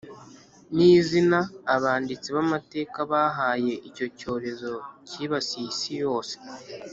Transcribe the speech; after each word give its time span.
ni 0.75 0.87
izina 0.99 1.39
abanditsi 1.75 2.27
b’amateka 2.35 2.97
bahaye 3.11 3.73
icyo 3.89 4.05
cyorezo 4.19 4.71
cyibasiye 5.09 5.67
isi 5.73 5.93
yose 6.03 6.35